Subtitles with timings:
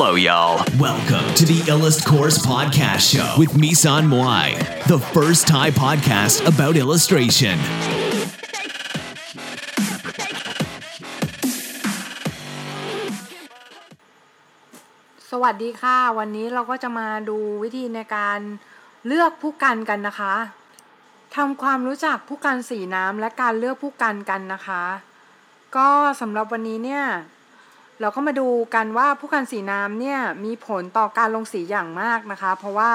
[0.00, 0.62] Hello, y'all.
[0.78, 4.54] Welcome to the Illust Course Podcast Show with Misan Moai,
[4.86, 7.56] the first Thai podcast about illustration.
[15.30, 18.38] สวัสดีค่ะ วันนี้เราก็จะมาดูวิธีในการ
[19.06, 20.34] เลือกผู้กันกันนะคะ
[21.36, 24.84] ทำความรู้จักผู้กันสีน้ำและการเลือกผู้กันกันนะคะ
[25.76, 25.88] ก็
[26.20, 27.04] สำหรับวันนี้เนี่ย
[28.00, 32.92] เราก็มาดูกันว่าผู้กันสีน้ำเนี่ยมีผลต่อการลงสีอย่างมากนะคะ เพราะว่า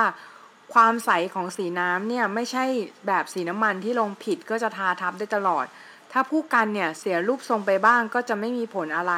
[0.74, 2.66] ความใสของสีน้ำเนี่ยไม่ใช่
[3.08, 5.66] แบบสีน้ำมันที่ลงผิดก็จะทาทับได้ตลอด
[6.12, 9.14] ถ้าผู้กันเนี่ยเสียรูปทรงไปบ้างก็จะไม่มีผลอะไร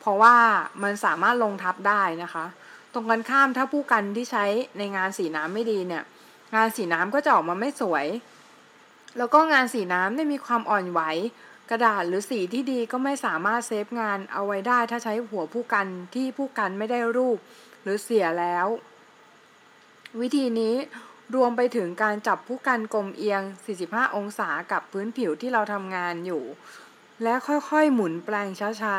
[0.00, 0.36] เพราะว่า
[0.82, 2.44] มันสามารถลงทับได้นะคะ
[2.92, 4.44] ตรงกันข้ามถ้าผู้กันที่ใช้
[4.78, 6.02] ในงานสีน้ำไม่ดีเนี่ย
[6.54, 8.06] งานสีน้ำก็จะออกมาไม่สวย
[9.18, 11.00] แล้วก็งานสีน้ำได้มีความอ่อนไหว
[11.70, 17.38] กระดาษหรือสีที่ดีก็ไม่สามารถเซฟงานเอาไว้ได้ถ้าใช้หัวผู้กันที่ผู้กันไม่ได้รูป
[17.82, 18.66] หรือเสียแล้ว
[20.20, 20.74] วิธีนี้
[21.34, 23.42] รวมไปถึงการจับผู้กันกลมเอียง
[23.78, 26.44] 45 องศากับพื้นผิวที่เราทำงานอยู่
[27.22, 28.48] และค่อยๆหมุนแปลง
[28.82, 28.96] ช้า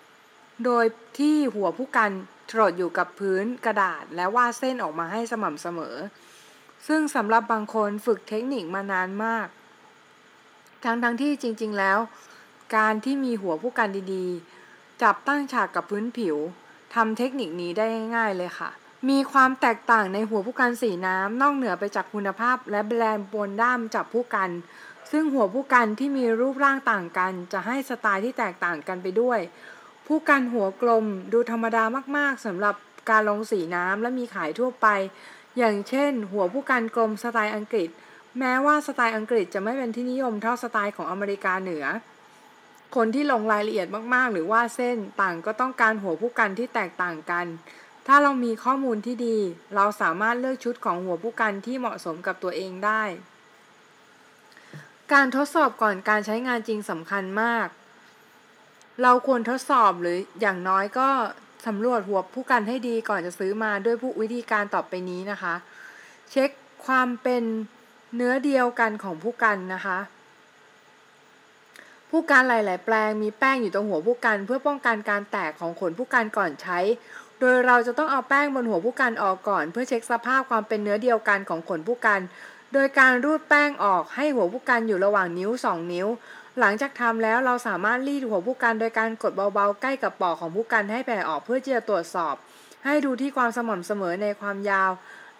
[0.00, 0.84] ๆ โดย
[1.18, 2.10] ที่หัวผู้กัน
[2.50, 5.96] ถรดอยู่กับพื้นกระดาษและวาดเส้นออกมาให้สม่ำเสมอ
[6.88, 9.46] ซึ่งสำหรับบางคนฝึกเทคนิคมานานมาก
[10.86, 11.98] ทั้งทั้งที่จริงๆแล้ว
[12.76, 16.36] การที่มีหัวผู้กันดีๆ จับตั้งฉากกับพื้นผิว
[16.94, 18.70] ทำเทคนิคนี้ได้ง่ายๆเลยค่ะ
[19.08, 24.50] มีความแตกต่างในหัวผู้กันสีน้ำนอกเหนือไปจากคุณภาพ และแบรนด์บนด้ามจับผู้กัน
[25.10, 29.38] ซึ่งหัวผู้กันที่มีรูปร่างต่างกัน จะให้สไตล์ที่แตกต่างกันไปด้วย
[30.06, 31.82] ผู้กันหัวกลมดูธรรมดา
[32.16, 32.74] มากๆสำหรับ
[33.10, 34.86] การลงสีน้ำและมีขายทั่วไป
[35.58, 37.88] อย่างเช่น หัวผู้กันกลมสไตล์อังกฤษ
[38.38, 41.84] แม้ว่าสไตล์อังกฤษจะไม่เป็นที่นิยมเท่าสไตล์ของอเมริกาเหนือ
[42.96, 47.46] คนที่ลงรายละเอียดมากๆ หรือว่าเส้นต่างก็ต้องการหัวผู้กันที่แตกต่างกัน
[48.06, 49.38] ถ้าเรามีข้อมูลที่ดี
[49.76, 53.02] เราสามารถเลือกชุดของหัวผู้กันที่เหมาะสมกับตัวเองได้
[55.12, 57.66] การทดสอบก่อนการใช้งานจริงสำคัญมาก
[59.02, 61.08] เราควรทดสอบหรืออย่างน้อยก็
[61.66, 65.54] สำรวจหัวผู้กันให้ดีก่อนจะซื้อมาด้วยผู้วิธีการต่อไปนี้นะคะ
[66.30, 66.50] เช็ค
[66.86, 67.42] ความเป็น
[68.14, 69.98] เนื้อเดียวกันของผู้กันนะคะ
[72.10, 76.78] ผู้กันหลาย ๆ แปลงมีแป้งอยู่ตรงหัวผู้กันเพื่อป้องกันการแตกของขนผู้กันก่อนใช้
[77.40, 82.20] โดยเราจะต้องเอาแป้งบนหัวผู้กันออกก่อน เพื่อเช็คสภาพความเป็นเนื้อเดียวกันของขนผู้กัน
[82.72, 86.06] โดยการรูดแป้งออกให้หัวผู้กันอยู่ระหว่างนิ้ว 2 นิ้ว
[86.60, 92.34] หลังจากทำแล้วเราสามารถรีดหัวผู้กันโดยการกดเบา ๆ ใกล้กับปอกของผู้กันให้แผ่ออกเพื่อจะตรวจสอบ
[92.84, 94.90] ให้ดูที่ความสม่ำเสมอในความยาว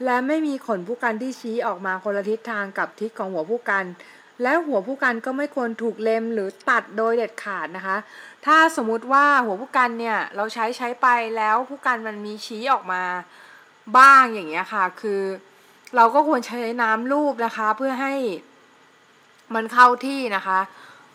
[0.05, 3.85] และไม่มีขนผู้กันที่ชี้ออกมาคนละทิศทางกับทิศของหัวผู้กัน
[4.43, 7.97] และหัวผู้กันก็ไม่ควรถูกเล็มหรือตัดโดยเด็ดขาดนะคะ
[8.47, 13.03] ถ้าสมมุติว่าหัวผู้กันเนี่ยเราใช้ใช้ไปแล้วผู้กันมันมีชี้ออกมา
[13.99, 15.23] บ้างอย่างเงี้ยค่ะ คือ
[15.97, 18.15] เราก็ควรใช้น้ำลูบนะคะ เพื่อให้
[19.55, 20.59] มันเข้าที่นะคะ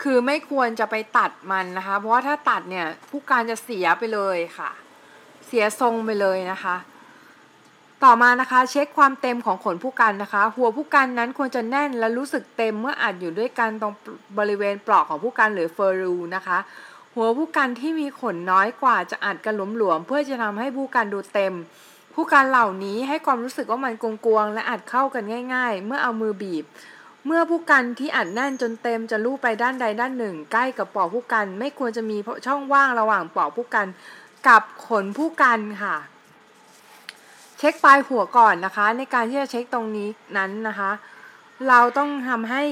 [0.04, 4.70] คือไม่ควรจะไปตัดมันนะคะ เพราะว่าถ้าตัดเนี่ยผู้การจะเสียไปเลยค่ะ
[5.48, 6.76] เสียทรงไปเลยนะคะ
[8.06, 13.94] ต่อมานะคะเช็คความเต็มของขนผู้กันนะคะ หัวผู้กันนั้นควรจะแน่นและรู้สึกเต็มเมื่ออัดอยู่ด้วยกันตรง
[14.38, 16.58] บริเวณปลอกของผู้กันหรือเฟอร์รูนะคะ
[17.16, 21.54] หัวผู้กันที่มีขนน้อยกว่าจะอัดกันหลวมๆเพื่อจะทำให้ผู้กันดูเต็ม
[22.14, 25.24] ผู้กันเหล่านี้ให้ความรู้สึกว่ามันกวงๆและอัดเข้ากัน
[25.54, 26.66] ง่าย ๆ เมื่อเอามือบีบ
[27.26, 33.88] เมื่อผู้กันที่อัดแน่นจนเต็มจะลู่ไปด้านใดด้านหนึ่ง ใกล้กับปอกผู้กัน ไม่ควรจะมีช่องว่างระหว่างปอกผู้กัน
[34.48, 35.96] กับขนผู้กันค่ะ
[37.64, 40.92] เช็คปลายหัวก่อนนะคะ ในการที่จะเช็คตรงนี้นั้นนะคะ
[41.68, 42.64] เราต้องทำให้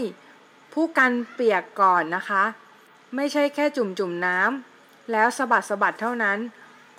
[0.74, 2.44] ผู้กันเปียกก่อนนะคะ
[3.16, 6.38] ไม่ใช่แค่จุ่มจุ่มน้ำแล้วสะบัดสะบัดเท่านั้น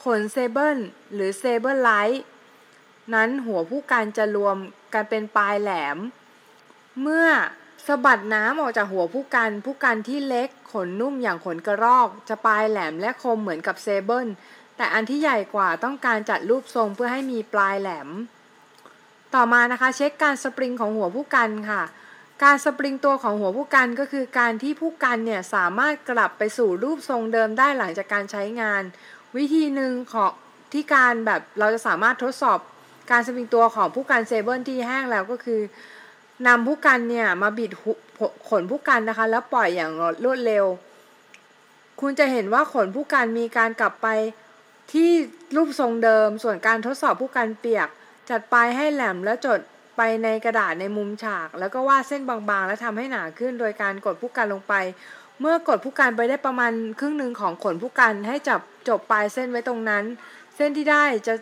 [0.04, 0.78] ขน sable
[1.14, 2.24] หรือ sable like
[3.14, 4.56] นั้นหัวพู่กันจะรวม
[4.94, 5.98] กันเป็นปลายแหลม
[7.02, 7.26] เมื่อ
[7.86, 14.28] สะบัดน้ำออกจากหัวพู่กันพู่กันที่เล็กขนนุ่มอย่างขนกระรอก จะปลายแหลมและคมเหมือนกับ sable
[14.80, 18.08] แต่อันที่ใหญ่กว่าต้องการจัดรูปทรงเพื่อให้มีปลายแหลม
[19.34, 21.82] ต่อมานะคะเช็คการสปริงของหัวพู่กันค่ะ
[22.44, 28.82] การสปริงตัวของหัวพู่กันก็คือการที่พู่กันเนี่ยสามารถกลับไปสู่รูปทรงเดิมได้หลังจากการใช้งาน
[29.36, 30.32] วิธีหนึ่งของ
[30.72, 32.58] ที่การแบบเราจะสามารถทดสอบ
[33.10, 35.60] การสปริงตัวของผู้กันเซเบิลที่แห้งแล้วก็คือ
[36.46, 37.72] นำผู้กันเนี่ยมาบิด
[38.48, 39.92] ขนผู้กันนะคะ แล้วปล่อยอย่าง
[40.24, 40.64] รวดเร็ว
[42.00, 44.08] คุณจะเห็นว่าขนผู้กันมีการกลับไป
[44.92, 45.10] ที่
[45.56, 47.88] รูปทรงเดิม ส่วนการทดสอบผู้กันเปียก
[48.30, 49.60] จัดปลายให้แหลมแล้วจด
[49.96, 54.74] ไปในกระดาษในมุมฉาก แล้วก็วาดเส้นบางๆ แล้วทำให้หนาขึ้น โดยการกดผู้กันลงไป
[55.40, 60.04] เมื่อกดผู้กันไปได้ประมาณครึ่งหนึ่งของขนผู้กันให้จับจบปลายเส้นไว้ตรงนั้น
[60.56, 61.34] เส้นที่ได้จะ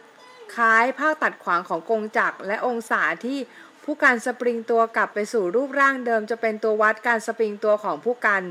[0.57, 3.39] คล้ายภาคตัดขวางของกงจักรและองศาที่
[3.85, 8.43] ผู้การสปริงตัวกลับไปสู่รูปร่างเดิมจะเป็นตัววัดการสปริงตัวของผู้กัน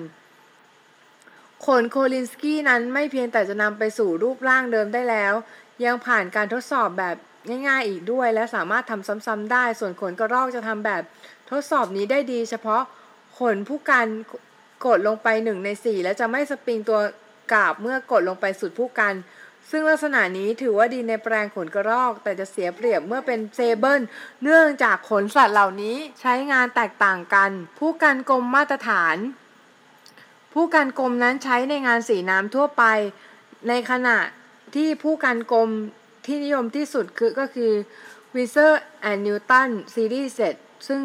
[1.65, 5.33] ขนโคลินสกี้นั้นไม่เพียงแต่จะนำไปสู่รูปร่างเดิมได้แล้ว
[5.86, 7.15] ยังผ่านการทดสอบแบบ
[7.68, 11.01] ง่ายๆอีกด้วย และสามารถทำซ้ำๆได้ ส่วนขนกระรอกจะทำแบบ
[11.51, 12.81] ทดสอบนี้ได้ดี เฉพาะ
[13.39, 14.07] ขนผู้กัน
[14.86, 17.00] กดลงไป1ใน4และจะไม่สปริงตัว
[17.54, 19.13] กาบเมื่อกดลงไปสุดผู้กัน
[19.69, 24.01] ซึ่งลักษณะนี้ถือว่าดีในแปลงขนกระรอก แต่จะเสียเปรียบเมื่อเป็นเซเบิล
[24.44, 29.18] เนื่องจากขนสัตว์เหล่านี้ใช้งานแตกต่างกัน ผู้กันกลมมาตรฐาน
[30.59, 32.83] ผู้กันกลมนั้นใช้ในงานสีน้ำทั่วไป
[33.68, 34.19] ในขณะ
[34.75, 35.69] ที่ผู้กันกลม
[36.25, 37.71] ที่นิยมที่สุดคือก็คือ
[38.36, 38.71] w i s o r
[39.09, 41.00] and Newton Series 7ซึ่ง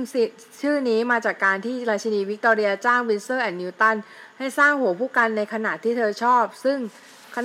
[0.60, 3.96] ชื่อนี้มาจากการที่ราชินีวิกตอเรียจ้าง w i n s o r and Newton
[4.38, 6.78] ให้สร้างหัวผู้กันในขนาดที่เธอชอบ ซึ่ง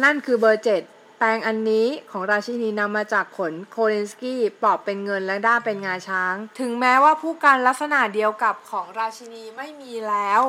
[0.03, 10.43] นั่นคือเบอร์7แปลงอันนี้ของราชินีนำมาจากขนโคเลนสกี้ปอบเป็นเงินและด้าเป็นงาช้าง ถึงแม้ว่าผู้กันลักษณะเดียวกับของราชินีไม่มีแล้ว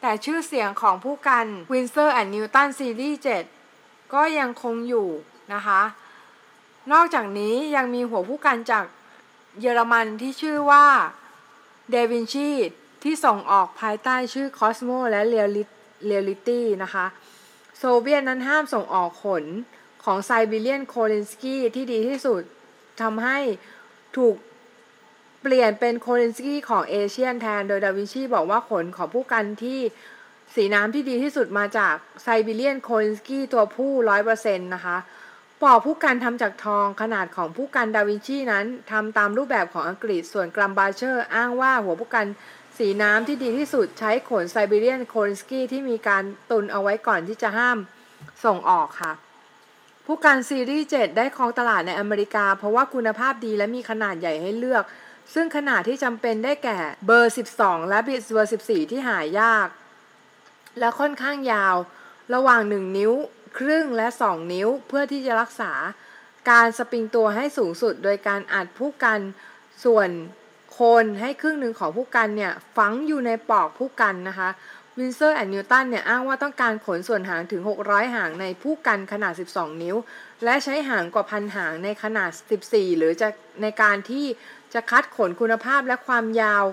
[0.00, 3.16] แต่ชื่อเสียงของผู้กัน Windsor and Newton Series
[3.64, 5.08] 7ก็ยังคงอยู่
[5.54, 5.82] นะคะ
[6.92, 8.84] นอกจากนี้ยังมีหัวพู่กันจาก
[9.60, 10.86] เยอรมันที่ชื่อว่า
[11.90, 12.50] da Vinci
[13.02, 15.20] ที่ส่งออกภายใต้ชื่อ Cosmo และ
[16.08, 17.06] Reality นะคะ
[17.78, 19.44] โซเวียตนั้นห้ามส่งออกขน
[20.04, 22.42] ของ Siberian Kolinsky ที่ดีที่สุด
[23.00, 23.38] ทำให้
[24.16, 29.80] ถูก เปลี่ยนเป็น Kolinsky ของ Asian แทน โดย da Vinci บอกว่าขนของพู่กันที่
[30.54, 34.96] สีน้ำที่ดีที่สุดมาจากSiberian Kolinsky ตัวผู้ร้อยเปอร์เซ็นต์นะคะ
[35.62, 42.26] ปลอกพู่กันทำจากทองขนาดของพู่กัน da Vinci นั้นทำตามรูปแบบของอังกฤษส่วน Grumbacher อ้างว่าหัวพู่กัน
[42.78, 47.78] สีน้ำที่ดีที่สุดใช้ขน Siberian Kolinsky ที่มีการตุนเอาไว้ก่อนที่จะห้าม
[48.44, 49.12] ส่งออกค่ะ
[50.06, 54.84] พู่กันซีรีส์ 7 ได้ครองตลาดในอเมริกา เพราะว่าคุณภาพดีและมีขนาดใหญ่ให้เลือก
[55.34, 59.68] ซึ่งขนาดที่จำเป็นได้แก่เบอร์ 12 และบิดเบอร์ 14 ที่หายาก
[60.78, 61.76] และค่อนข้างยาว
[62.34, 63.12] ระหว่าง 1 นิ้ว
[63.58, 65.72] ครึ่งและ 2 นิ้วเพื่อที่จะรักษา
[66.50, 69.20] การสปริงตัวให้สูงสุด โดยการอัดผู้กัน
[69.84, 70.08] ส่วน
[70.72, 74.48] โคนให้ครึ่งหนึ่งของผู้กันเนี่ยฝังอยู่ในปอกผู้กันนะคะ
[74.98, 79.96] วินเซอร์แอนนิวตันเนี่ยอ้างว่าต้องการขนส่วนหางถึง 600 หางในผู้กันขนาด 12 นิ้ว
[80.44, 82.30] และใช้หางกว่าพันหางในขนาด
[82.64, 83.28] 14 หรือจะ
[83.62, 84.24] ในการที่
[84.74, 86.64] จะคัดขนคุณภาพและความยาว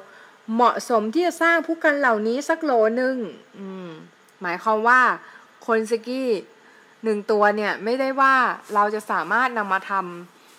[0.54, 3.16] เหมาะสมที่จะสร้างพู่กันเหล่านี้สักโลหนึ่ง
[4.42, 5.02] หมายความว่า
[5.68, 6.30] Kolinsky
[7.04, 8.36] หนึ่งตัวเนี่ยไม่ได้ว่า
[8.74, 9.92] เราจะสามารถนำมาท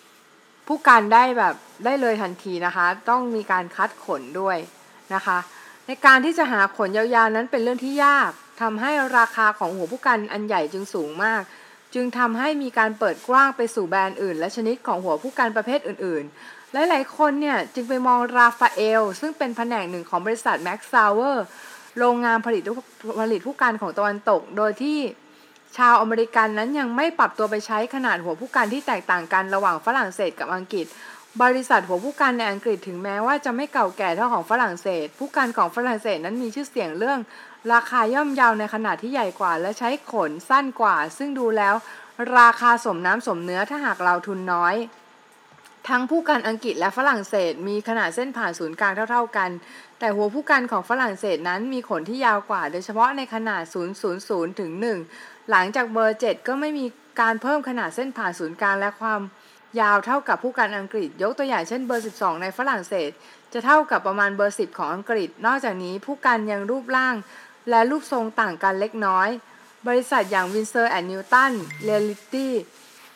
[0.01, 1.55] ำพู่กันได้แบบ
[1.85, 4.57] ได้เลยทันทีนะคะ ต้องมีการคัดขนด้วย
[5.13, 5.37] นะคะ
[5.87, 8.31] ในการที่จะหาขนยาวๆนั้นเป็นเรื่องที่ยาก
[8.61, 11.41] ทำให้ราคาของหัวพู่กันอันใหญ่จึงสูงมาก
[11.93, 21.45] จึงทำให้มีการเปิดกว้างไปสู่แบรนด์อื่น และชนิดของหัวพู่กันประเภทอื่นๆ หลายๆคนเนี่ยจึงไปมอง Raphael ซึ่งเป็นแผนกหนึ่งของบริษัท Max Sauer
[21.99, 22.61] โรงงานผลิต
[23.21, 24.99] ผลิตผู้กันของตะวันตก โดยที่
[25.77, 30.85] ชาวอเมริกันนั้นยังไม่ปรับตัวไปใช้ขนาดหัวผู้กันที่แตกต่างกันระหว่างฝรั่งเศสกับอังกฤษ
[31.41, 37.19] บริษัทหัวผู้กันในอังกฤษถึงแม้ว่าจะไม่เก่าแก่เท่าของฝรั่งเศส ผู้กันของฝรั่งเศสนั้นมีชื่อเสียงเรื่อง
[37.73, 41.75] ราคาย่อมเยาวในขนาดที่ใหญ่กว่า และใช้ขนสั้นกว่า ซึ่งดูแล้ว
[42.37, 44.75] ราคาสมน้ำสมเนื้อถ้าหากเราทุนน้อย
[45.87, 49.49] ทั้งผู้กันอังกฤษและฝรั่งเศสมีขนาดเส้นผ่านศูนย์กลางเท่า ๆกัน
[49.99, 54.71] แต่หัวพู่กันของฝรั่งเศสนั้นมีขนที่ยาวกว่า โดยเฉพาะในขนาด 000ถึง
[55.09, 56.85] 1หลังจากเบอร์ 7 ก็ไม่มี
[57.21, 59.21] การเพิ่มขนาดเส้นผ่านศูนย์กลางและความ
[59.81, 63.09] ยาวเท่ากับพู่กันอังกฤษ ยกตัวอย่างเช่นเบอร์ 12 ในฝรั่งเศส
[63.53, 67.15] จะเท่ากับประมาณเบอร์ 10 ของอังกฤษ นอกจากนี้พู่กันยังรูปร่าง
[67.69, 69.29] และรูปทรงต่างกันเล็กน้อย
[69.87, 71.51] บริษัทอย่าง Winsor & Newton
[71.83, 72.53] เรลิตี้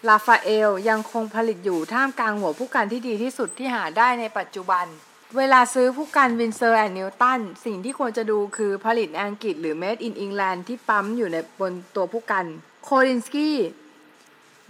[0.07, 4.85] Raphael ยังคงผลิตอยู่ท่ามกลางหัวพู่กันที่ดีที่สุดที่หาได้ในปัจจุบัน
[5.37, 12.45] เวลาซื้อพู่กัน Winsor & Newton สิ่งที่ควรจะดูคือผลิตในอังกฤษหรือ made in England ที่ปั๊มอยู่ในบนตัวพู่กัน
[12.83, 13.57] Kolinsky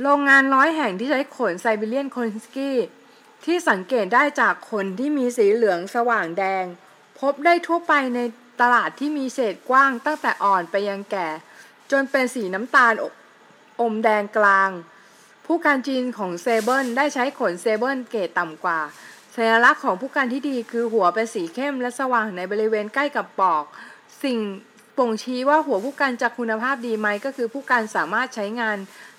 [0.01, 2.77] โรงงานร้อยแห่งที่ใช้ขน Siberian Kolinsky
[3.45, 6.65] ที่สังเกตได้จากขนที่มีสีเหลืองสว่างแดง
[7.19, 8.19] พบได้ทั่วไปใน
[8.61, 11.27] ตลาดที่มีเฉดกว้างตั้งแต่อ่อนไปยังแก่
[11.91, 12.93] จนเป็นสีน้ำตาล
[13.81, 14.71] อมแดงกลาง
[15.53, 18.79] พู่กันจีนของ sable ได้ใช้ขน sable เกรดต่ำกว่า
[19.35, 23.63] สัญลักษณ์ของพู่กันที่ดีคือหัวเป็นสีเข้มและสว่างในบริเวณใกล้กับปลอก
[24.23, 24.39] สิ่ง
[24.97, 28.77] บ่งชี้ว่าหัวพู่กันจะคุณภาพดีไหมก็คือพู่กันสามารถใช้งาน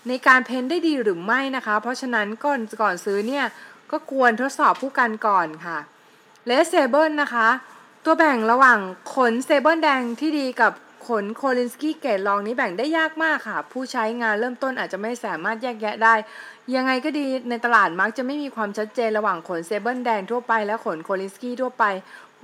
[0.09, 3.45] ในการ paint ได้ดีหรือไม่นะคะ เพราะฉะนั้นก่อนก่อนซื้อเนี่ย
[3.91, 5.79] ก็ควรทดสอบพู่กันก่อนค่ะ
[6.47, 7.49] red sable นะคะ
[8.05, 8.79] ตัวแบ่งระหว่าง
[9.15, 10.73] ขน sable แดงที่ดีกับ
[11.07, 16.15] ขน Kolinsky เกรดรองนี้แบ่งได้ยากมากค่ะ ผู้ใช้งานเริ่มต้นอาจจะไม่สามารถแยกแยะได้
[16.75, 21.85] ยังไงก็ดีในตลาดมักจะไม่มีความชัดเจนระหว่างขน sable แดงทั่วไปและขน Kolinsky ทั่วไป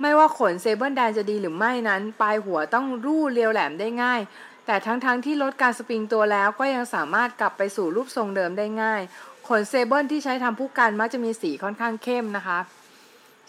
[0.01, 4.21] ไม่ว่าขน sable แดงจะดีหรือไม่นั้น ปลายหัวต้องลู่เรียวแหลมได้ง่าย
[4.65, 9.01] แต่ทั้งๆที่ลดการสปริงตัวแล้วก็ยังสามารถกลับไปสู่รูปทรงเดิมได้ง่าย
[9.47, 12.59] ขน sable ที่ใช้ทำพู่กันมักจะมีสีค่อนข้างเข้มนะคะ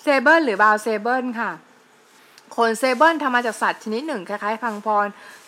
[0.03, 1.51] sable หรือ brown sable ค่ะ
[2.57, 5.07] ขน sable ทำมาจากสัตว์ชนิดหนึ่งคล้ายๆพังพอน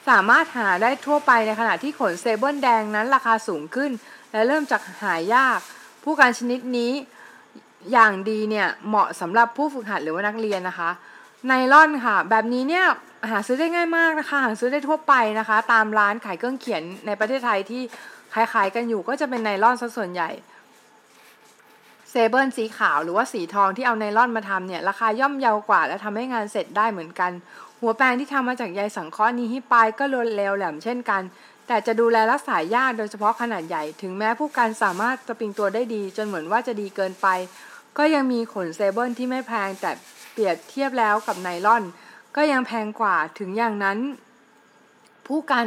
[0.08, 3.90] สามารถหาได้ทั่วไปในขณะที่ขน sable แดงนั้นราคาสูงขึ้น
[4.32, 5.58] และเริ่มจากหายาก
[6.04, 6.92] ผู้การชนิดนี้
[7.92, 10.90] อย่างดีเนี่ยเหมาะสำหรับผู้ฝึกหัดหรือว่านักเรียนนะคะ
[11.46, 12.86] ไนล่อนค่ะ แบบนี้เนี่ย
[13.30, 17.82] หาซื้อได้ง่ายมากนะคะ หาซื้อได้ทั่วไปนะคะ ตามร้านขายเครื่องเขียนในประเทศไทยที่
[18.34, 20.30] ขายๆกันอยู่ก็จะเป็นไนล่อนซะส่วนใหญ่
[22.14, 27.30] เซเบิลสีขาวหรือว่าสีทองที่เอาไนล่อนมาทำเนี่ย ราคาย่อมเยาวกว่าและทำให้งานเสร็จได้เหมือนกัน
[27.80, 31.22] หัวแปรงที่ทำมาจากใยสังเคราะห์นี้ให้ปลายก็รวนเร็วแหลมเช่นกัน
[31.66, 37.26] แต่จะดูแลรักษายากโดยเฉพาะขนาดใหญ่ ถึงแม้ผู้การสามารถสปริงตัวได้ดี จนเหมือนว่าจะดีเกินไป
[37.98, 39.90] ก็ยังมีขนเซเบิลที่ไม่แพงแต่
[40.32, 41.82] เปรียบเทียบแล้วกับไนล่อน
[42.36, 43.98] ก็ยังแพงกว่าถึงอย่างนั้น
[45.26, 45.66] ผู้กัน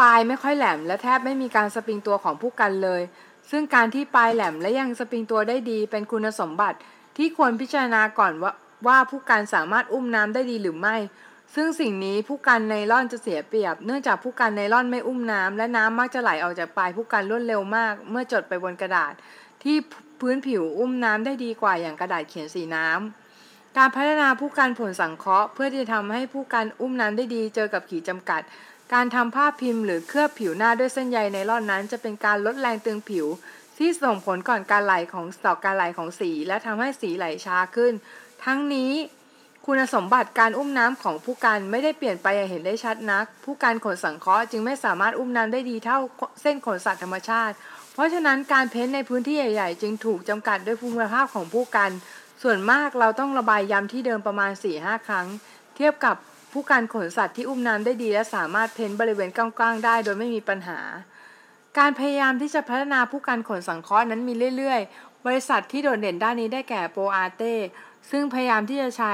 [0.00, 3.02] ปลายไม่ค่อยแหลมและแทบไม่มีการสปริงตัวของผู้กันเลย
[3.50, 6.78] ซึ่งการที่ปลายแหลมและยังสปริงตัวได้ดีเป็นคุณสมบัติ
[7.16, 8.52] ที่ควรพิจารณาก่อนว่า
[8.86, 10.96] ว่าผู้การสามารถอุ้มน้ำได้ดีหรือไม่
[11.54, 19.12] ซึ่งสิ่งนี้ผู้การไนล่อนจะเสียเปรียบ เนื่องจากผู้การไนล่อนไม่อุ้มน้ำและน้ำมักจะไหลออกจากปลายผู้การรวดเร็วมาก เมื่อจดไปบนกระดาษ
[19.62, 19.76] ที่
[20.20, 28.42] พื้นผิวอุ้มน้ำได้ดีกว่าอย่างกระดาษเขียนสีน้ำการพัฒนาผู้การผลสังเคราะห์ เพื่อที่จะทำให้ผู้การอุ้มน้ำได้ดีเจอกับขีดจำกัด
[28.94, 33.26] การทำภาพิมพ์หรือเคลือบผิวหน้าด้วยเส้นใยในร่อนนั้น จะเป็นการลดแรงตึงผิว
[33.78, 37.92] ที่ส่งผลก่อนการไหลของต่อการไหลของสี และทำให้สีไหลช้าขึ้น
[38.44, 38.92] ทั้งนี้
[39.66, 45.98] คุณสมบัติการอุ้มน้ำของผู้การไม่ได้เปลี่ยนไปเห็นได้ชัดนัก ผู้การขนสังเคราะห์จึงไม่สามารถอุ้มน้ำได้ดีเท่า
[46.42, 47.54] เส้นขนสัตว์ธรรมชาติ
[47.94, 51.90] เพราะฉะนั้นการเพ้นในพื้นที่ใหญ่ ๆ จึงถูกจำกัดด้วยภูมิภาพของผู้การ
[52.42, 55.26] ส่วนมากเราต้องระบายย้ำที่เดิมประมาณ4-5ครั้ง
[55.76, 56.16] เทียบกับ
[56.56, 60.78] ผู้การขนสัตว์ที่อุ้มน้ำได้ดีและสามารถเพ้นบริเวณกว้างๆได้โดยไม่มีปัญหา
[61.78, 67.54] การพยายามที่จะพัฒนาผู้การขนสังเคราะห์นั้นมีเรื่อยๆ บริษัทที่โดดเด่นด้านนี้ได้แก่โปรอาเต้
[68.10, 69.12] ซึ่งพยายามที่จะใช้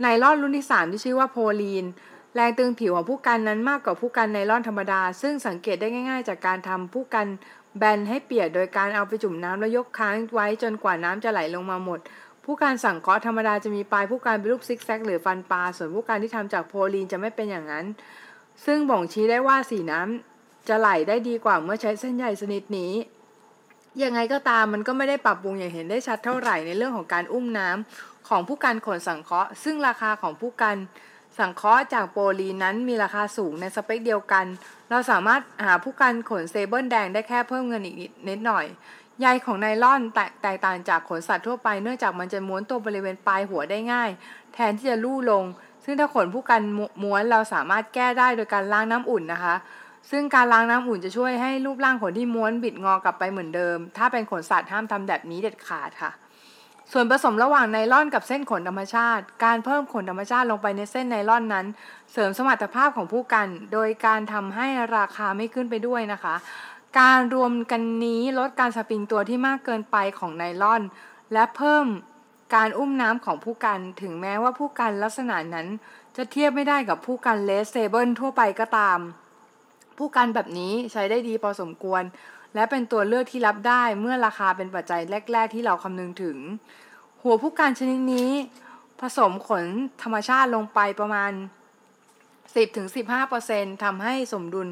[0.00, 1.84] ไนล่อนรุ่นที่ 3 ที่ชื่อว่าโพลีน
[2.34, 7.26] แรงตึงผิวของผู้กันนั้นมากกว่าผู้กันไนล่อนธรรมดา ซึ่งสังเกตได้ง่าย ๆ จากการทำผู้กัน
[7.78, 12.00] แบนให้เปียกโดยการเอาไปจุ่มน้ำแล้วยกค้างไว้จนกว่าน้ำจะไหลลงมาหมด
[12.50, 17.86] ผู้การสั่งเคาะธรรมดาจะมีปลายผู้การเป็นรูปซิกแซกหรือฟันปลา ส่วนผู้การที่ทำจากโพลีนจะไม่เป็นอย่างนั้น
[18.66, 22.92] ซึ่งบ่งชี้ได้ว่าสีน้ำจะไหลได้ดีกว่าเมื่อใช้เส้นใยชนิดนี้
[24.02, 30.76] ยังไงก็ตามมันก็ไม่ได้ปรับปรุงอย่างเห็นได้ชัดเท่าไหร่ในเรื่องของการอุ้มน้ำของผู้การขนสังเคราะห์ ซึ่งราคาของผู้การ
[31.38, 34.44] สังเคราะห์จากโพลีนนั้นมีราคาสูงในสเปคเดียวกัน
[34.90, 37.96] เราสามารถหาผู้การขนเซเบิลแดงได้แค่เพิ่มเงินอีก
[38.28, 38.66] นิดหน่อย
[39.20, 44.10] ใยของไนล่อนแตกต่างจากขนสัตว์ทั่วไปเนื่องจากมันจะม้วนตัวบริเวณปลายหัวได้ง่าย
[44.54, 45.44] แทนที่จะลู่ลง
[45.84, 46.62] ซึ่งถ้าขนผู้กัน
[47.02, 49.54] ม้วนเราสามารถแก้ได้โดยการล้างน้ำอุ่นนะคะ
[50.10, 56.10] ซึ่งการล้างน้ำอุ่นจะช่วยให้รูปร่างขนที่ม้วนบิดงอกลับไปเหมือนเดิม ถ้าเป็นขนสัตว์ห้ามทำแบบนี้เด็ดขาดค่ะ
[56.92, 61.66] ส่วนผสมระหว่างไนล่อนกับเส้นขนธรรมชาติ การเพิ่มขนธรรมชาติลงไปในเส้นไนล่อนนั้น
[62.12, 66.34] เสริมสมรรถภาพของผู้กัน โดยการทำให้ราคาไม่ขึ้นไปด้วยนะคะ
[67.00, 70.82] การรวมกันนี้ลดการสปริงตัวที่มากเกินไปของไนลอน
[71.32, 71.86] และเพิ่ม
[72.54, 75.66] การอุ้มน้ำของผู้กันถึงแม้ว่าผู้กันลักษณะนั้น
[76.16, 78.98] จะเทียบไม่ได้กับพู่กัน red sable ทั่วไปก็ตาม
[79.98, 82.02] พู่กันแบบนี้ใช้ได้ดีพอสมควร
[82.54, 85.00] และเป็นตัวเลือกที่รับได้เมื่อราคาเป็นปัจจัย
[85.32, 86.36] แรก ๆ ที่เราคำนึงถึง
[87.22, 88.30] หัวพู่กันชนิดนี้
[89.00, 89.64] ผสมขน
[90.02, 91.32] ธรรมชาติลงไปประมาณ
[92.62, 94.68] 10-15%ทำให้สมดุล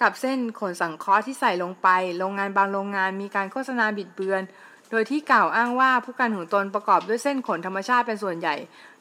[0.00, 1.88] กับเส้นขนสังเคราะห์ที่ใส่ลงไป
[2.18, 4.42] โรงงานบางโรงงานมีการโฆษณาบิดเบือน
[4.90, 8.54] โดยที่กล่าวอ้างว่าพู่กันของตนประกอบด้วยเส้นขนธรรมชาติเป็นส่วนใหญ่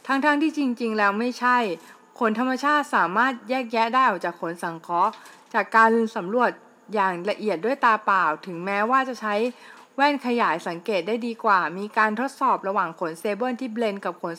[0.07, 1.57] ทั้งๆที่จริง ๆ แล้วไม่ใช่
[2.19, 5.11] ขนธรรมชาติสามารถแยกแยะได้ออกจากขนสังเคราะห์
[5.53, 6.51] จากการสำรวจ
[6.93, 9.35] อย่างละเอียดด้วยตาเปล่า ถึงแม้ว่าจะใช้
[9.95, 14.33] แว่นขยายสังเกตได้ดีกว่า มีการทดสอบระหว่างขน sable ที่ blend กับขน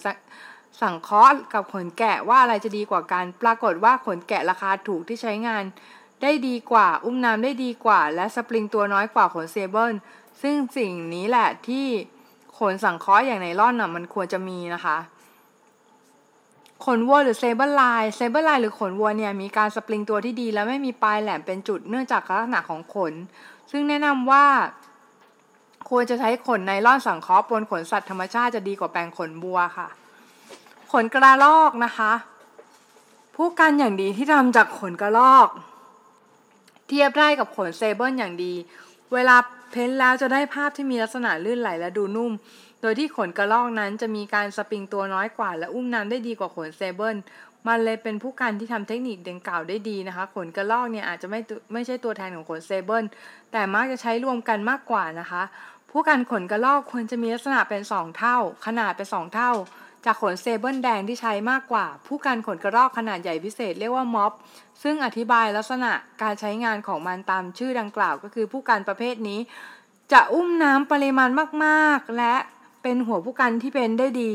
[0.82, 5.64] สังเคราะห์กับขนแกะว่าอะไรจะดีกว่ากัน ปรากฏว่าขนแกะราคาถูกที่ใช้งาน
[6.22, 9.92] ได้ดีกว่า อุ้มน้ำได้ดีกว่า และสปริงตัวน้อยกว่าขน sable
[10.42, 11.86] ซึ่งสิ่งนี้แหละที่
[12.58, 14.98] ขนสังเคราะห์อย่างไนล่อนอะมันควรจะมีนะคะ
[16.84, 23.12] ขนวัวหรือ sabeline sabeline หรือขนวัวเนี่ยมีการสปริงตัวที่ดี และไม่มีปลายแหลมเป็นจุดเนื่องจากลักษณะของขน
[23.70, 24.46] ซึ่งแนะนำว่า
[25.90, 29.88] ควรจะใช้ขนไนล่อนสังเคราะห์บนขนสัตว์ธรรมชาติจะดีกว่าแปรงขนวัวค่ะ
[30.92, 32.12] ขนกระรอกนะคะ
[33.36, 35.48] พู่กันอย่างดีที่ทำจากขนกระรอก
[36.88, 38.54] เทียบได้กับขน sable อย่างดี
[39.12, 39.36] เวลา
[39.70, 42.32] paint แล้วจะได้ภาพที่มีลักษณะลื่นไหลและดูนุ่ม
[42.82, 47.16] โดยที่ขนกระรอกนั้นจะมีการสปริงตัวน้อยกว่า และอุ้มน้ำได้ดีกว่าขน sable
[47.66, 51.40] มันเลยเป็นพู่กันที่ทำเทคนิคดังกล่าวได้ดีนะคะ ขนกระรอกเนี่ยอาจจะไม่
[51.72, 53.04] ไม่ใช่ตัวแทนของขน sable
[53.52, 55.42] แต่มักจะใช้รวมกันมากกว่านะคะ
[55.90, 59.52] พู่กันขนกระรอกควรจะมีลักษณะเป็น 2 เท่า ขนาดเป็น 2 เท่า
[60.06, 64.32] จากขน sable แดงที่ใช้มากกว่า พู่กันขนกระรอกขนาดใหญ่พิเศษเรียกว่าม็อบ
[64.82, 69.40] ซึ่งอธิบายลักษณะการใช้งานของมันตามชื่อดังกล่าว ก็คือผู้กันประเภทนี้
[70.12, 71.30] จะอุ้มน้ำปริมาณ
[71.64, 72.34] มากๆ และ
[72.82, 74.34] เป็นหัวผู้กันที่เป็นได้ดี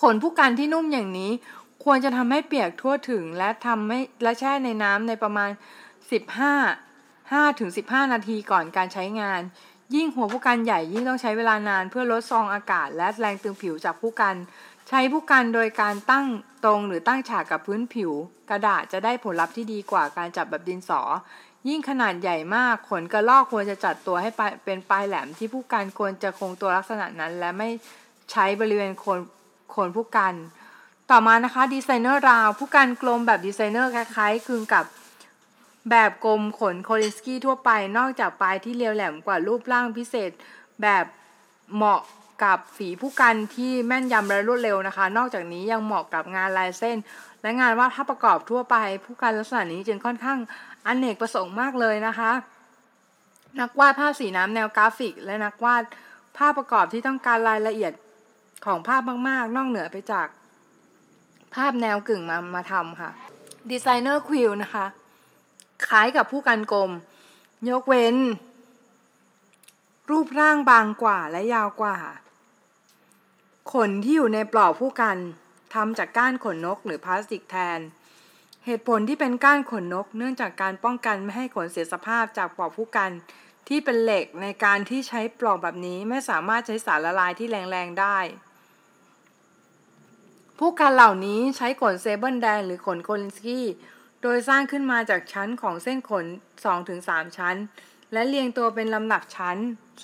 [0.00, 1.30] ขนผู้กันที่นุ่มอย่างนี้
[1.84, 5.50] ควรจะทำให้เปียกทั่วถึงและทำให้และแช่ในน้ำในประมาณ
[6.30, 6.80] 15
[7.32, 9.40] 5ถึง15 นาทีก่อนการใช้งาน
[9.94, 14.36] ยิ่งหัวผู้กันใหญ่ยิ่งต้องใช้เวลานานเพื่อลดซองอากาศ และแรงตึงผิวจากผู้กัน
[14.88, 16.26] ใช้ผู้กันโดยการตั้ง
[16.64, 18.10] ตรงหรือตั้งฉากกับพื้นผิว
[18.50, 21.00] กระดาษจะได้ผลลัพธ์ที่ดีกว่าการจับแบบดินสอ
[21.68, 24.30] ยิ่งขนาดใหญ่มากขนกระรอกควรจะจัดตัวให้
[24.64, 27.68] เป็นปลายแหลมที่ผู้กันควรจะคงตัวลักษณะนั้น และไม่
[28.32, 29.20] ใช้บริเวณโคน
[29.70, 30.34] โคนผู้กัน
[31.10, 34.84] ต่อมานะคะดีไซเนอร์ราวผู้กันกลมแบบดีไซเนอร์คล้ายๆคลึงกับ
[35.90, 40.30] แบบกลมขนโคลินสกี้ทั่วไปนอกจากปลายที่เรียวแหลมกว่ารูปร่างพิเศษ
[40.82, 41.04] แบบ
[41.74, 42.00] เหมาะ
[42.44, 46.96] กับฝีผู้กันที่แม่นยำและรวดเร็วนะคะ นอกจากนี้ยังเหมาะกับงานลายเส้น
[47.42, 50.38] และงานวาดภาพประกอบทั่วไป ผู้กันลักษณะนี้จึงค่อนข้าง
[50.86, 52.30] อนเนกประสงค์มากเลยนะคะ
[53.60, 55.82] นักวาดภาพสีน้ำแนวกราฟิก และนักวาด
[56.36, 57.92] ภาพประกอบที่ต้องการรายละเอียด
[58.66, 60.26] ของภาพมากๆ นอกเหนือไปจาก
[61.54, 63.10] ภาพแนวกึ่งมามาทำค่ะ
[63.70, 64.86] ดีไซเนอร์ควิลนะคะ
[65.88, 66.90] คล้ายกับผู้กันกลม
[67.70, 68.16] ยกเว้น
[70.10, 71.96] รูปร่างบางกว่าและยาวกว่า
[73.72, 75.18] ขนที่อยู่ในปลอกผู้กัน
[75.74, 77.80] ทำจากก้านขนนกหรือพลาสติกแทน
[78.66, 83.10] เหตุผลที่เป็นก้านขนนก เนื่องจากการป้องกันไม่ให้ขนเสียสภาพจากปลอกผู้กัน
[83.68, 88.18] ที่เป็นเหล็กในการที่ใช้ปลอกแบบนี้ไม่สามารถใช้สารละลายที่แรงๆได้
[90.58, 93.66] ผู้กันเหล่านี้ใช้ขนเซเบิลแดงหรือขนโคลินสกี้
[94.22, 96.26] โดยสร้างขึ้นมาจากชั้นของเส้นขน
[96.80, 97.56] 2-3 ชั้น
[98.12, 99.56] และเรียงตัวเป็นลำดับชั้น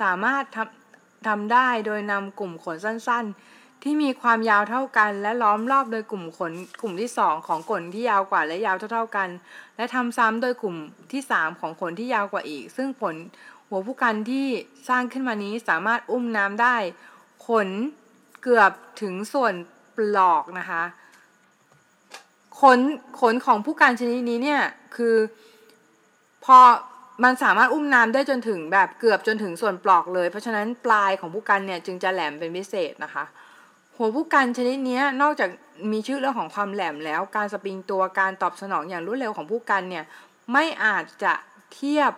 [0.02, 9.28] สามารถทำทำได้โดยนำกลุ่มขนสั้นๆ ที่มีความยาวเท่ากัน และล้อมรอบโดยกลุ่มขนกลุ่มที่ 2 ของขนที่ยาวกว่าและยาวเท่าๆกัน
[9.76, 10.76] และทำซ้ำโดยกลุ่ม
[11.12, 13.14] ที่ 3 ของขนที่ยาวกว่าอีก ซึ่งผล
[13.68, 14.46] หัวผู้กันที่
[14.88, 16.76] สร้างขึ้นมานี้สามารถอุ้มน้ำได้
[17.46, 17.68] ขน
[18.42, 19.54] เกือบถึงส่วน
[19.96, 20.82] ปลอกนะคะ
[22.60, 22.78] ขน
[23.20, 24.62] ขนของผู้การชนิดนี้เนี่ย
[24.96, 25.16] คือ
[26.44, 26.58] พอ
[27.24, 33.24] มันสามารถอุ้มน้ำได้จนถึงแบบเกือบจนถึงส่วนปลอกเลย เพราะฉะนั้นปลายของผู้กันเนี่ยจึงจะแหลมเป็นพิเศษนะคะ
[33.96, 35.50] หัวผู้กันชนิดนี้นอกจาก
[35.92, 40.04] มีชื่อเรื่องของความแหลมแล้ว การสปริงตัวการตอบสนองอย่างรวดเร็วของผู้กันเนี่ย
[40.52, 41.32] ไม่อาจจะ
[41.74, 42.12] เทียบ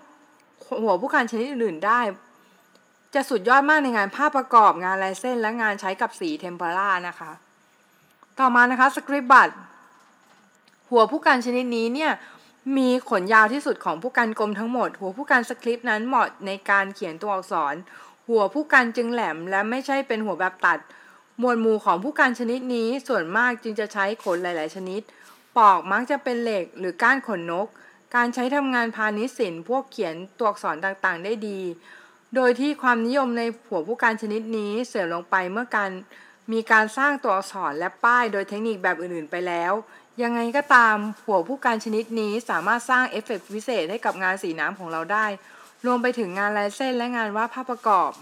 [0.83, 2.01] หัวผู้กันชนิดอื่นได้
[3.15, 7.31] จะสุดยอดมากในงานภาพประกอบงานลายเส้นและงานใช้กับสีเทมเพลานะคะ
[8.39, 9.51] ต่อมานะคะสคริปต์บัต
[10.91, 12.13] หัวผู้กันชนิดนี้เนี่ย
[12.77, 17.75] มีขนยาวที่สุดของผู้กันกลมทั้งหมด หัวผู้กันสคริปต์นั้นเหมาะในการเขียนตัวอักษร
[18.29, 20.79] หัวผู้กันจึงแหลมและไม่ใช่เป็นหัวแบบตัด
[21.43, 25.01] มวลหมู่ของผู้กันชนิดนี้ส่วนมากจึงจะใช้ขนหลาย ๆ ชนิด
[25.57, 27.67] ปอกมักจะเป็นเหล็กหรือก้านขนนก
[28.15, 31.61] การใช้ทำงานพาณิชย์ศิลป์พวกเขียนตัวอักษรต่าง ๆ ได้ดี
[32.35, 35.91] โดยที่ความนิยมในหัวพู่กันชนิดนี้เสื่อมลงไปเมื่อการ
[36.53, 39.73] มีการสร้างตัวอักษรและป้ายโดยเทคนิคแบบอื่น ๆ ไปแล้ว
[40.23, 45.27] ยังไงก็ตามหัวพู่กันชนิดนี้สามารถสร้างเอฟเฟกต์พิเศษให้กับงานสีน้ำของเราได้
[45.87, 48.13] รวมไปถึงงานลายเส้นและงานวาดภาพประกอบ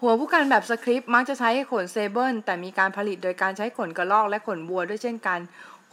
[0.00, 5.38] หัวพู่กันแบบสคริปต์มักจะใช้ขน sable แต่มีการผลิตโดยการใช้ขนกระรอกและขนวัวด้วยเช่นกัน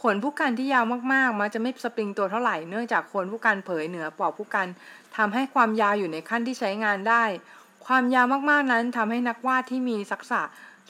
[0.02, 4.68] ขนพู่กันที่ยาวมากๆ มักจะไม่สปริงตัวเท่าไหร่เนื่องจากขนพู่กันเผยเหนือปลอกพู่กัน
[5.16, 7.24] ทำให้ความยาวอยู่ในขั้นที่ใช้งานได้
[7.86, 10.40] ความยาวมากๆนั้นทำให้นักวาดที่มีทักษะ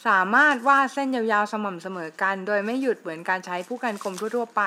[0.07, 4.63] สามารถวาดเส้นยาวๆสม่ำเสมอกัน โดยไม่หยุดเหมือนการใช้พู่กันกลมทั่วๆไป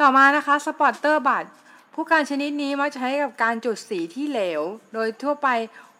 [0.00, 4.62] ต่อมานะคะ spotter brush พู่กันชนิดนี้มักใช้กับการจุดสีที่เหลว
[4.94, 5.48] โดยทั่วไป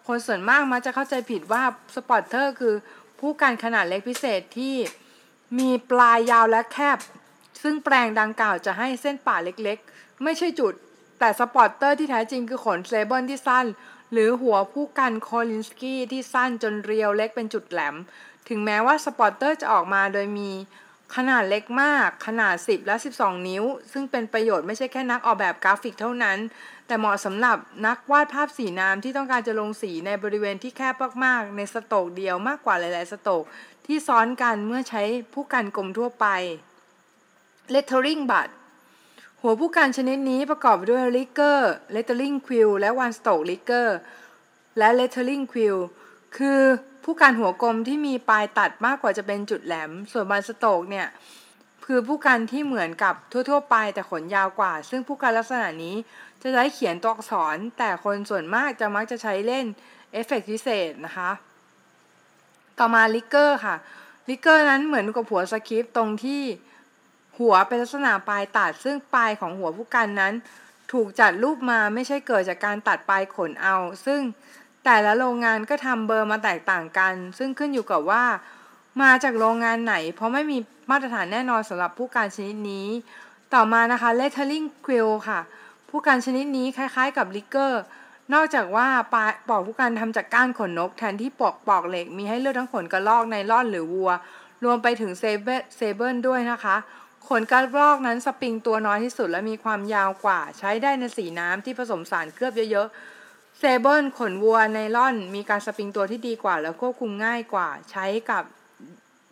[0.07, 1.63] คนส่วนมากมักจะเข้าใจผิดว่า
[1.95, 2.75] spotter คือ
[3.19, 4.75] พู่กันขนาดเล็กพิเศษที่
[5.59, 6.97] มีปลายยาวและแคบ
[7.63, 10.73] ซึ่งแปรงดังกล่าวจะให้เส้นป่าเล็กๆ ไม่ใช่จุด
[11.19, 13.65] แต่ spotter ที่แท้จริงคือขน sable ที่สั้น
[14.11, 17.95] หรือหัวพู่กัน Kolinsky ที่สั้นจนเรียวเล็กเป็นจุดแหลม
[18.49, 20.51] ถึงแม้ว่า spotter จะออกมาโดยมี
[21.15, 26.37] ขนาดเล็กมาก ขนาด 10 และ 12 นิ้ว ซึ่งเป็นประโยชน์ไม่ใช่แค่นักออกแบบกราฟิกเท่านั้น
[26.87, 33.43] แต่เหมาะสำหรับนักวาดภาพสีน้ำที่ต้องการจะลงสีในบริเวณที่แคบมากๆ ใน stroke เดียวมากกว่าหลาย ๆ stroke
[33.85, 35.03] ที่ซ้อนกันเมื่อใช้
[35.33, 36.25] พู่กันกลมทั่วไป
[37.73, 38.53] lettering บัตร
[39.47, 41.59] หัวผู้กันชนิดนี้ประกอบด้วย Licker
[41.95, 43.87] lettering quill และ one stroke Licker
[44.77, 45.77] และ lettering quill
[46.37, 46.61] คือ
[47.03, 51.07] ผู้กันหัวกลมที่มีปลายตัดมากกว่าจะเป็นจุดแหลม ส่วน one stroke เนี่ย
[51.85, 53.15] คือผู้กันที่เหมือนกับ
[53.49, 55.95] ทั่วๆ ไปแต่ขนยาวกว่า ซึ่งผู้กันลักษณะนี้
[56.41, 59.65] จะใช้เขียนตัวอักษร แต่คนส่วนมากจะมักจะใช้เล่น
[60.13, 61.31] เอฟเฟกพิเศษนะคะ
[62.79, 63.75] ต่อมา rigger ค่ะ
[64.29, 66.43] rigger นั้นเหมือนกับหัวสคริปต์ตรงที่
[67.37, 70.33] หัวเป็นลักษณะปลายตัด ซึ่งปลายของหัวพู่กันนั้น
[70.91, 74.21] ถูกจัดรูปมาไม่ใช่เกิดจากการตัดปลายขนเอา ซึ่ง
[74.85, 78.23] แต่ละโรงงานก็ทำเบอร์มาแตกต่างกัน ซึ่งขึ้นอยู่กับว่า
[79.01, 80.57] มาจากโรงงานไหน เพราะไม่มี
[80.91, 82.87] มาตรฐานแน่นอนสำหรับพู่กันชนิดนี้
[83.53, 85.39] ต่อมานะคะ lettering quill ค่ะ
[85.89, 87.81] พู่กันชนิดนี้คล้ายๆ กับ rigger
[88.33, 94.11] นอกจากว่าปลายปอกผู้กันทำจากก้านขนนก แทนที่ปอกปอกเหล็กมีให้เลือกทั้งขนกระรอกไนล่อนหรือวัว
[94.63, 96.75] รวมไปถึงเซเบเซเบิลด้วยนะคะ
[97.29, 108.43] ขนกระรอกนั้นสปริงตัวน้อยที่สุดและมีความยาวกว่า ใช้ได้ในสีน้ำที่ผสมสารเคลือบเยอะๆ เซเบิลขนวัวไนล่อน มีการสปริงตัวที่ดีกว่า และควบคุมง่ายกว่า ใช้กับ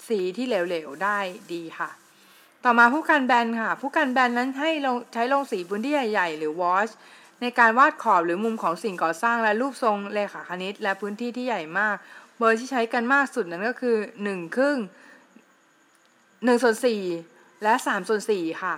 [0.08, 1.20] สีที่เหลวๆ ได้
[1.54, 1.90] ดีค่ะ
[2.64, 6.90] ต่อมาผู้กันแบนค่ะ ผู้กันแบนนั้นให้ลงใช้ลงสีพื้นที่ใหญ่ๆหรือวอช
[7.42, 11.96] ในการวาดขอบหรือมุมของสิ่งก่อสร้างและรูปทรงเลขาคณิต และพื้นที่ที่ใหญ่มาก
[12.38, 14.78] เบอร์ที่ใช้กันมากสุดนั้นก็คือ1ครึ่ง
[16.46, 17.33] 1ส่วน4
[17.64, 18.76] และ3ส่วน4ค่ะ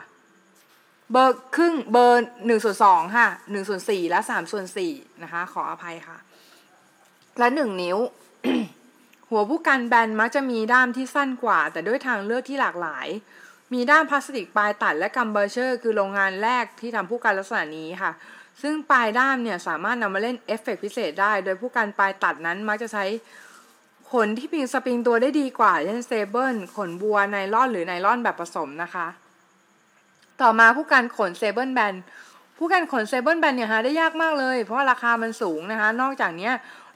[1.11, 6.17] เบอร์ครึ่งเบอร์1ส่วน2ค่ะ1ส่วน4และ3ส่วน4นะคะ ขออภัยค่ะ
[7.39, 7.97] และ 1 นิ้ว
[9.29, 13.07] หัวผู้กันแบนมักจะมีด้ามที่สั้นกว่า แต่ด้วยทางเลือกที่หลากหลาย
[13.73, 18.11] มีด้ามพลาสติกปลายตัดและ Grumbacher คือโรงงานแรกที่ทำพู่กันลักษณะนี้ค่ะ
[18.61, 23.05] ซึ่งปลายด้ามเนี่ยสามารถนำมาเล่นเอฟเฟกพิเศษได้ โดยพู่กันปลายตัดนั้นมักจะใช้
[24.15, 29.07] ขนที่พิงสปริงตัวได้ดีกว่าเช่น sable ขนวัวไนลอนหรือไนลอนแบบผสมนะคะ
[30.41, 31.95] ต่อมาพู่กันขน sable แบน
[32.57, 36.49] พู่กันขน sable แบนเนี่ยหาได้ยากมากเลย เพราะราคามันสูงนะคะ นอกจากนี้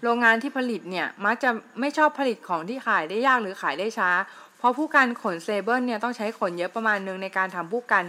[0.04, 4.10] โรงงานที่ผลิตเนี่ยมักจะไม่ชอบผลิตของที่ขายได้ยากหรือขายได้ช้า
[4.58, 8.06] เพราะผู้การขนเซเบิลเนี่ยต้องใช้ขนเยอะประมาณหนึ่งในการทำผู้กัน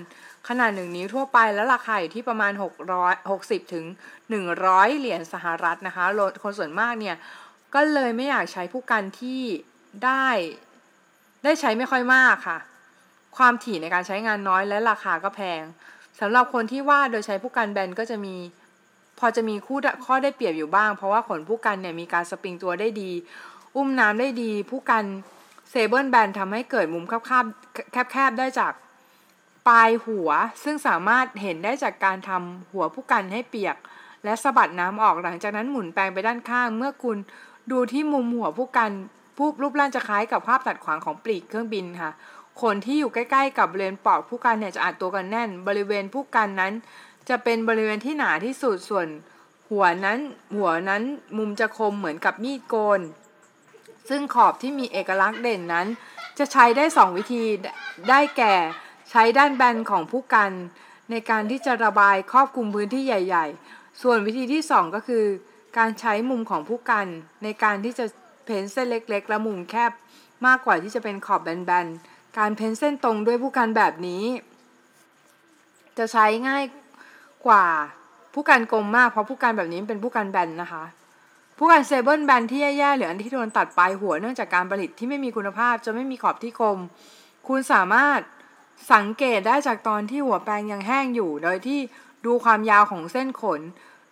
[0.49, 2.53] ขนาดหนึ่งนิ้วทั่วไปแล้วราคาอยู่ที่ประมาณ
[3.13, 3.85] 660ถึง
[4.43, 6.05] 100 เหรียญสหรัฐนะคะ
[6.43, 7.17] คนส่วนมากเนี่ย
[7.75, 9.43] ก็เลยไม่อยากใช้ผู้กันที่
[10.05, 10.27] ได้
[11.45, 12.59] ได้ใช้ไม่ค่อยมากค่ะ
[13.37, 15.63] ความถี่ในการใช้งานน้อยและราคาก็แพง
[16.21, 18.37] สำหรับคนที่วาดโดยใช้ผู้กันแบนก็จะมี
[19.19, 23.11] พอจะมีคู่ข้อได้เปรียบอยู่บ้าง เพราะว่าขนผู้กันเนี่ยมีการสปริงตัวได้ดี
[23.77, 25.05] อุ้มน้ำได้ดี ผู้กัน
[25.71, 27.05] เซเบิลแบนทำให้เกิดมุม
[28.11, 28.73] แคบๆได้จาก
[29.69, 30.31] ปลายหัว
[30.65, 33.77] ซึ่งสามารถเห็นได้จากการทำหัวผู้กันให้เปียก
[34.25, 37.17] และสะบัดน้ำออกหลังจากนั้นหมุนแปลงไปด้านข้าง เมื่อคุณ
[37.71, 38.91] ดูที่มุมหัวผู้กัน
[39.37, 42.11] ผู้รูปร่างจะคล้ายกับภาพตัดขวางของปลีกเครื่องบินค่ะ
[42.61, 46.73] ขนที่อยู่ใกล้ๆกับบริเวณปอกผู้กันเนี่ยจะอัดตัวกันแน่น บริเวณผู้กันนั้น
[47.29, 49.07] จะเป็นบริเวณที่หนาที่สุดส่วน
[49.71, 50.19] หัวนั้น
[50.57, 51.03] หัวนั้น
[51.37, 53.01] มุมจะคมเหมือนกับมีดโกน
[54.09, 55.87] ซึ่งขอบที่มีเอกลักษณ์เด่นนั้น
[56.39, 57.45] จะใช้ได้ 2 วิธี
[58.09, 58.55] ได้แก่
[59.11, 60.51] ใช้ด้านแบนของผู้กัน
[61.11, 65.25] ในการที่จะระบายครอบคลุมพื้นที่ใหญ่ ๆ ส่วนวิธีที่ 2 ก็คือ
[65.79, 67.07] การใช้มุมของผู้กัน
[67.43, 68.05] ในการที่จะ
[68.45, 69.93] เพ้นเส้นเล็ก ๆ และมุมแคบ
[70.47, 74.25] มากกว่าที่จะเป็นขอบแบนๆ การเพ้นเส้นตรงด้วยผู้กันแบบนี้
[75.99, 76.65] จะใช้ง่าย
[77.47, 77.65] กว่า
[78.35, 80.85] ผู้กันกลมมากเพราะผู้กันแบบนี้เป็นผู้กันแบนนะคะ
[81.59, 86.79] ผู้กันเซเบิลแบนที่แย่ๆหรืออันที่โดนตัดปลายหัวเนื่องจากการผลิตที่ไม่มีคุณภาพจะไม่มีขอบที่คม
[87.49, 88.21] คุณสามารถ
[88.93, 91.81] สังเกตได้จากตอนที่หัวแปรงยังแห้งอยู่ โดยที่
[92.27, 93.61] ดูความยาวของเส้นขน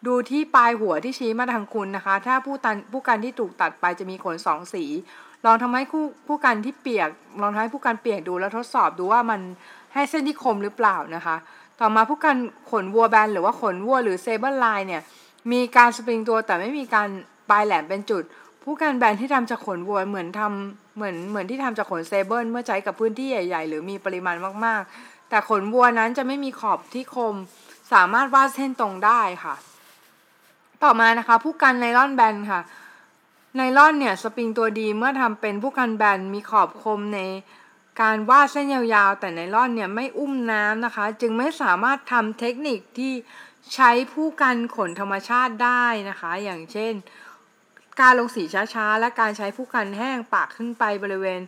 [0.06, 4.84] ดูที่ปลายหัวที่ชี้มาทางคุณนะคะ ถ้าผู้ตันผู้กันที่ถูกตัดไปจะมีขนสองสี
[5.46, 7.10] ลองทำให้ผู้ผู้กันที่เปียก
[7.42, 9.40] ลองทำให้พู่กันเปียกดูแล้วทดสอบดูว่ามัน
[9.94, 11.36] ให้เส้นที่คมหรือเปล่านะคะ
[11.80, 12.36] ต่อมาพู่กัน
[12.70, 15.02] ขนวัวแบนหรือว่าขนวัวหรือ sabeline เนี่ย
[15.52, 17.08] มีการสปริงตัวแต่ไม่มีการ
[17.50, 18.22] ปลายแหลมเป็นจุด
[18.64, 27.34] พู่กันแบนที่ทำจากขนวัวเหมือนทำเหมือนเหมือนที่ทำจากขน sable เมื่อใช้กับพื้นที่ใหญ่ ๆ หรือมีปริมาณมากๆ แต่ขนวัวนั้นจะไม่มีขอบที่คม
[27.92, 29.54] สามารถวาดเส้นตรงได้ค่ะ
[30.82, 32.60] ต่อมานะคะ พู่กันไนลอนแบนค่ะ
[33.56, 37.20] ไนลอนเนี่ยสปริงตัวดีเมื่อทำเป็นผู้กันแบนมีขอบคมใน
[38.00, 43.12] การวาดเส้นยาวๆ แต่ไนลอนเนี่ยไม่อุ้มน้ำนะคะ จึงไม่สามารถทำเทคนิคที่
[43.74, 46.94] ใช้ผู้กันขนธรรมชาติได้นะคะ อย่างเช่น
[48.00, 48.42] การลงสี
[48.74, 51.40] ช้าๆ และการใช้ผู้กันแห้งปากขึ้นไปบริเวณ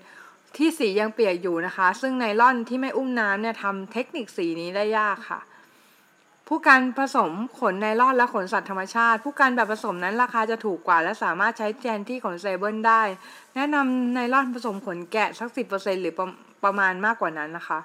[0.57, 5.41] ที่สียังเปียกอยู่นะคะ ซึ่งไนล่อนที่ไม่อุ้มน้ำเนี่ยทำเทคนิคสีนี้ได้ยากค่ะ
[6.53, 13.03] ผู้การผสมขนไนลอนและขนสัตว์ธรรมชาติ พู่กันแบบผสมนั้นราคาจะถูกกว่า และสามารถใช้แทนที่ขน sable ได้
[13.55, 15.63] แนะนำไนลอนผสมขนแกะสักสิบ
[16.03, 16.27] หรือประ
[16.65, 17.79] ประมาณมากกว่านั้นนะคะ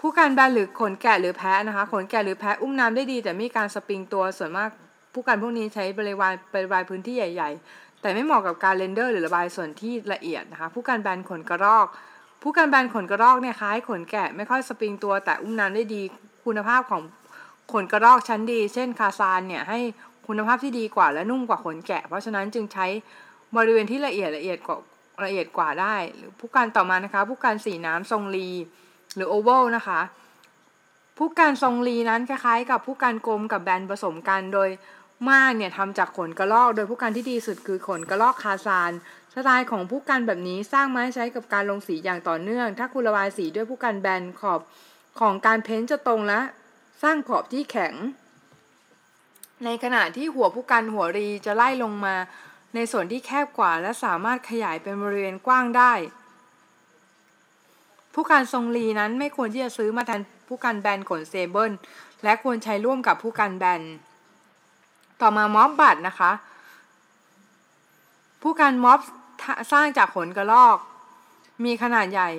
[0.00, 4.68] พู่กันแบนหรือขนแกะหรือแพะนะคะ ขนแกะหรือแพะอุ้มน้ำได้ดี แต่มีการสปริงตัวส่วนมาก
[5.12, 11.86] พู่กันพวกนี้ใช้บริเวณบริเวณพื้นที่ใหญ่ ๆ แต่ไม่เหมาะกับการ render หรือระบายส่วนที่ละเอียดนะคะ พู่กันแบนขนกระรอก
[12.42, 16.02] พู่กันแบนขนกระรอกเนี่ยคล้ายขนแกะไม่ค่อยสปริงตัวแต่อุ้มน้ำได้ดี
[16.44, 17.02] คุณภาพของ
[17.72, 19.78] ขนกระรอกชั้นดี เช่นคาซานเนี่ยให้
[20.26, 22.86] คุณภาพที่ดีกว่าและนุ่มกว่าขนแกะ เพราะฉะนั้นจึงใช้
[23.56, 24.78] บริเวณที่ละเอียดละเอียดกว่า
[25.24, 28.48] ละเอียดกว่าได้ หรือผู้การต่อมานะคะ ผู้การสีน้ำทรงรี
[29.14, 30.00] หรือโอเวลนะคะ
[31.18, 34.68] ผู้การทรงรีนั้นคล้ายๆ กับผู้การกลมกับแบนผสมกันโดย
[35.30, 38.92] มากเนี่ยทำจากขนกระรอก โดยผู้การที่ดีสุดคือขนกระรอกคาซาน
[39.34, 44.60] สไตล์ของผู้การแบบนี้สร้างมาให้ใช้กับการลงสีอย่างต่อเนื่อง ถ้าคุณระบายสีด้วยผู้การแบนขอบ
[45.20, 46.40] ของการเพ้นจะตรงและ
[47.02, 47.94] สร้างขอบที่แข็ง
[49.64, 52.14] ในขณะที่หัวผู้กันหัวรีจะไล่ลงมา
[52.74, 55.92] ในส่วนที่แคบกว่าและสามารถขยายเป็นบริเวณกว้างได้
[58.14, 61.72] ผู้การทรงรีนั้นไม่ควรที่จะซื้อมาแทนผู้กันแบนขนเซเบิล
[62.24, 63.82] และควรใช้ร่วมกับผู้กันแบน
[65.20, 66.32] ต่อมาม็อบบัตนะคะ
[68.42, 69.00] ผู้กันม็อบ
[69.72, 70.78] สร้างจากขนกระรอก
[71.64, 72.30] มีขนาดใหญ่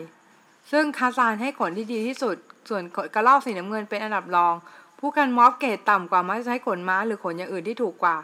[0.71, 2.37] ซึ่งคาซานให้ขนที่ดีที่สุด
[2.69, 2.83] ส่วน
[3.15, 4.53] กระรอกสีน้ำเงินเป็นอันดับรอง
[4.99, 8.15] ผู้กันม็อบเกรดต่ำกว่ามักจะใช้ขนม้าหรือขนอย่างอื่นที่ถูกกว่า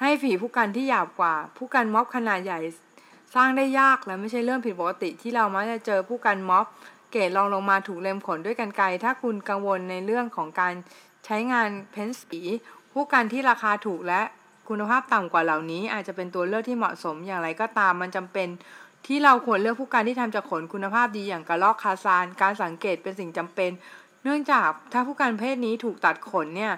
[0.00, 2.60] ให้ฝีผู้กันที่หยาบกว่า ผู้กันม็อบขนาดใหญ่
[3.34, 6.64] สร้างได้ยากและไม่ใช่เรื่องผิดปกติที่เรามักจะเจอผู้กันม็อบ
[7.10, 10.74] เกรดรองลงมาถูกเล็มขนด้วยกันไกลถ้าคุณกังวลในเรื่องของการ
[11.24, 12.40] ใช้งานเพ้นสี
[12.92, 14.22] ผู้กันที่ราคาถูกและ
[14.68, 18.48] คุณภาพต่ำกว่าเหล่านี้อาจจะเป็นตัวเลือกที่เหมาะสมอย่างไรก็ตามมันจำเป็น
[19.06, 23.70] ที่เราควรเลือกผู้กันที่ทำจากขนคุณภาพดีอย่างกระรอกคาซาน การสังเกตเป็นสิ่งจำเป็น
[24.24, 26.72] เนื่องจากถ้าผู้การเพศนี้ถูกตัดขนเนี่ย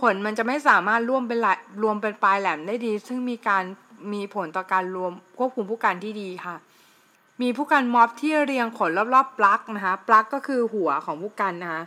[0.00, 1.38] ขนมันจะไม่สามารถร่วมเป็น
[1.82, 3.64] รวมเป็นปลายแหลมได้ดี ซึ่งมีการ
[4.12, 6.56] มีผลต่อการรวมควบคุมผู้การที่ดีค่ะ
[7.42, 11.84] มีผู้การม็อบที่เรียงขนรอบๆปลั๊กนะคะ ปลั๊กก็คือหัวของผู้การนะคะ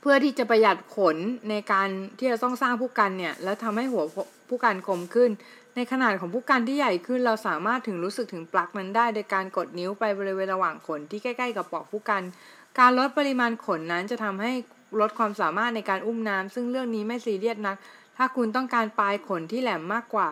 [0.00, 1.16] เพื่อที่จะประหยัดขน
[1.50, 4.04] ในการที่จะต้องสร้างผู้กันเนี่ย แล้วทำให้หัว
[4.48, 5.30] ผู้กันคมขึ้น
[5.74, 12.22] ในขนาดของผู้กันที่ใหญ่ขึ้นเราสามารถถึงรู้สึกถึงปลั๊กนั้นได้โดยการกดนิ้วไปบริเวณระหว่างขนที่ใกล้ๆกับปอกผู้กัน
[12.78, 14.52] การลดปริมาณขนนั้นจะทำให้
[15.00, 17.76] ลดความสามารถในการอุ้มน้ำซึ่งเรื่องนี้ไม่ซีเรียสนัก
[18.16, 20.28] ถ้าคุณต้องการปลายขนที่แหลมมากกว่า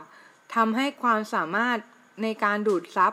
[0.54, 1.78] ทำให้ความสามารถ
[2.22, 3.12] ในการดูดซับ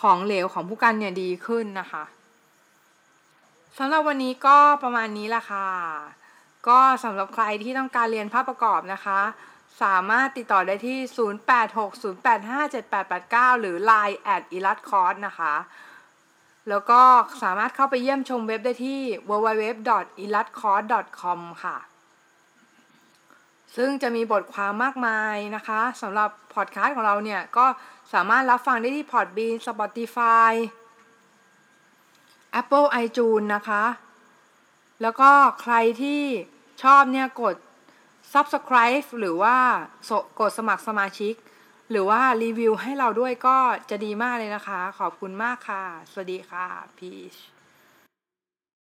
[0.00, 2.04] ของเหลวของผู้กันเนี่ยดีขึ้นนะคะ
[3.78, 5.68] สำหรับวันนี้ก็ประมาณนี้ละค่ะ
[6.68, 9.20] ก็สำหรับใครที่ต้องการเรียนภาพประกอบนะคะ
[9.82, 10.98] สามารถติดต่อได้ที่
[13.52, 15.54] 0860857889 หรือ Line at i l a t c o r s นะคะ
[16.68, 17.02] แล้วก็
[17.42, 21.76] สามารถเข้าไปเยี่ยมชมเว็บได้ที่ www.ilatcourse.com ค่ะ
[23.76, 27.66] ซึ่งจะมีบทความมากมายนะคะสำหรับพอดคาสต์ของเราเนี่ย ก็
[28.12, 30.52] สามารถรับฟังได้ที่ Podbean Spotify
[32.60, 33.84] Apple iTunes นะคะ
[35.02, 35.30] แล้วก็
[35.62, 36.22] ใครที่
[36.82, 37.54] ชอบเนี่ยกด
[38.34, 39.56] Subscribe หรือว่า
[40.40, 41.34] กดสมัครสมาชิก
[41.90, 43.58] หรือว่ารีวิวให้เราด้วยก็
[43.90, 46.66] จะดีมากเลยนะคะ ขอบคุณมากค่ะ สวัสดีค่ะ
[46.98, 47.53] พีช